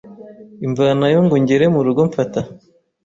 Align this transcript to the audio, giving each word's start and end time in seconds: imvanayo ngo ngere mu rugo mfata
imvanayo 0.65 1.19
ngo 1.25 1.35
ngere 1.43 1.65
mu 1.73 1.81
rugo 1.85 2.01
mfata 2.09 2.41